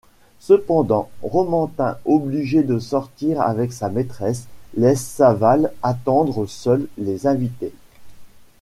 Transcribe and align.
Cependant, 0.39 1.11
Romantin, 1.21 1.95
obligé 2.05 2.63
de 2.63 2.79
sortir 2.79 3.39
avec 3.39 3.71
sa 3.71 3.89
maîtresse, 3.91 4.45
laisse 4.75 4.99
Saval 5.05 5.71
attendre 5.83 6.47
seul 6.47 6.87
les 6.97 7.27
invités. 7.27 7.71